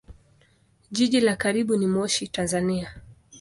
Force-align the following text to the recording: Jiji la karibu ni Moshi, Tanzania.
Jiji 0.91 1.19
la 1.21 1.35
karibu 1.35 1.77
ni 1.77 1.87
Moshi, 1.87 2.27
Tanzania. 2.27 2.95